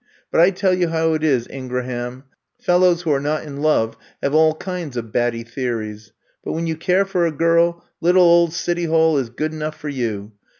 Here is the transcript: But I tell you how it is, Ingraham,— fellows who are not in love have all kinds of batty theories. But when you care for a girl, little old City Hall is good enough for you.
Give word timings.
But 0.31 0.41
I 0.41 0.49
tell 0.49 0.73
you 0.73 0.87
how 0.87 1.13
it 1.13 1.23
is, 1.23 1.45
Ingraham,— 1.47 2.23
fellows 2.65 3.03
who 3.03 3.11
are 3.11 3.19
not 3.19 3.43
in 3.43 3.57
love 3.61 3.95
have 4.23 4.33
all 4.33 4.55
kinds 4.55 4.97
of 4.97 5.11
batty 5.11 5.43
theories. 5.43 6.11
But 6.43 6.53
when 6.53 6.65
you 6.65 6.75
care 6.75 7.05
for 7.05 7.27
a 7.27 7.31
girl, 7.31 7.85
little 8.01 8.23
old 8.23 8.51
City 8.55 8.85
Hall 8.85 9.19
is 9.19 9.29
good 9.29 9.53
enough 9.53 9.77
for 9.77 9.89
you. 9.89 10.31